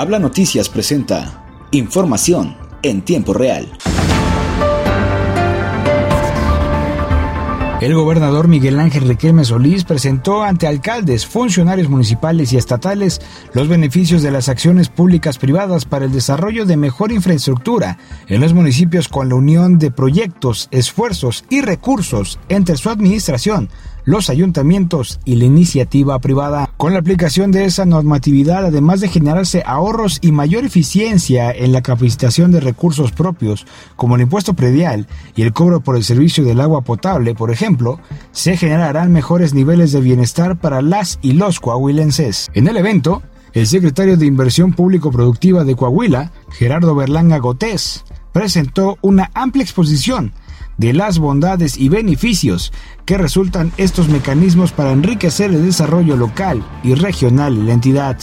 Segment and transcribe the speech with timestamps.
[0.00, 3.70] Habla Noticias presenta información en tiempo real.
[7.82, 13.20] El gobernador Miguel Ángel Riquelme Solís presentó ante alcaldes, funcionarios municipales y estatales
[13.52, 18.54] los beneficios de las acciones públicas privadas para el desarrollo de mejor infraestructura en los
[18.54, 23.68] municipios con la unión de proyectos, esfuerzos y recursos entre su administración,
[24.04, 26.70] los ayuntamientos y la iniciativa privada.
[26.76, 31.82] Con la aplicación de esa normatividad, además de generarse ahorros y mayor eficiencia en la
[31.82, 36.60] capacitación de recursos propios, como el impuesto predial y el cobro por el servicio del
[36.60, 38.00] agua potable, por ejemplo,
[38.32, 42.50] se generarán mejores niveles de bienestar para las y los coahuilenses.
[42.54, 43.22] En el evento,
[43.52, 50.32] el secretario de Inversión Público Productiva de Coahuila, Gerardo Berlanga Gotés, presentó una amplia exposición
[50.76, 52.72] de las bondades y beneficios
[53.04, 58.18] que resultan estos mecanismos para enriquecer el desarrollo local y regional de la entidad.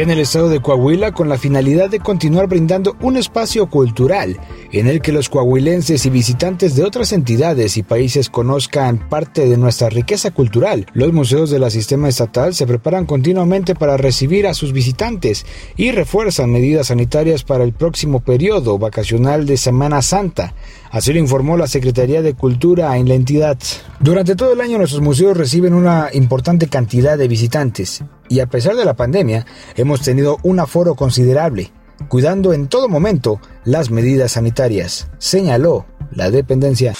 [0.00, 4.40] En el estado de Coahuila con la finalidad de continuar brindando un espacio cultural
[4.72, 9.58] en el que los coahuilenses y visitantes de otras entidades y países conozcan parte de
[9.58, 10.86] nuestra riqueza cultural.
[10.94, 15.44] Los museos de la sistema estatal se preparan continuamente para recibir a sus visitantes
[15.76, 20.54] y refuerzan medidas sanitarias para el próximo periodo vacacional de Semana Santa.
[20.90, 23.58] Así lo informó la Secretaría de Cultura en la entidad.
[24.02, 28.74] Durante todo el año nuestros museos reciben una importante cantidad de visitantes y a pesar
[28.74, 29.44] de la pandemia
[29.76, 31.70] hemos tenido un aforo considerable,
[32.08, 36.94] cuidando en todo momento las medidas sanitarias, señaló la dependencia.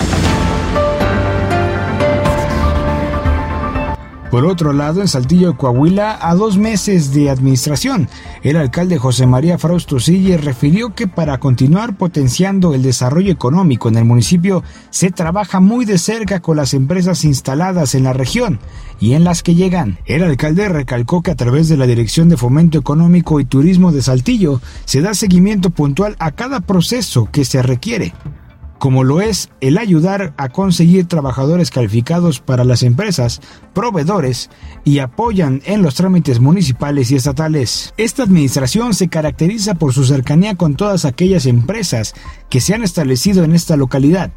[4.31, 8.09] Por otro lado, en Saltillo, Coahuila, a dos meses de administración,
[8.45, 13.97] el alcalde José María Frausto Sille refirió que para continuar potenciando el desarrollo económico en
[13.97, 18.61] el municipio, se trabaja muy de cerca con las empresas instaladas en la región
[19.01, 19.99] y en las que llegan.
[20.07, 24.03] El alcalde recalcó que a través de la Dirección de Fomento Económico y Turismo de
[24.03, 28.15] Saltillo se da seguimiento puntual a cada proceso que se requiere
[28.81, 33.43] como lo es el ayudar a conseguir trabajadores calificados para las empresas,
[33.75, 34.49] proveedores
[34.85, 37.93] y apoyan en los trámites municipales y estatales.
[37.99, 42.15] Esta administración se caracteriza por su cercanía con todas aquellas empresas
[42.49, 44.33] que se han establecido en esta localidad,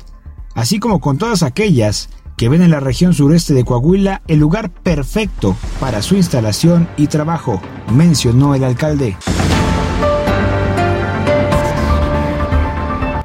[0.55, 4.71] así como con todas aquellas que ven en la región sureste de Coahuila el lugar
[4.71, 9.15] perfecto para su instalación y trabajo, mencionó el alcalde.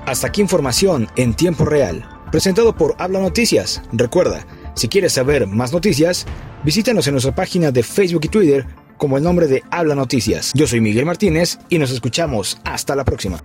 [0.09, 3.83] Hasta aquí información en tiempo real, presentado por Habla Noticias.
[3.93, 6.25] Recuerda, si quieres saber más noticias,
[6.65, 10.53] visítanos en nuestra página de Facebook y Twitter como el nombre de Habla Noticias.
[10.55, 13.45] Yo soy Miguel Martínez y nos escuchamos hasta la próxima.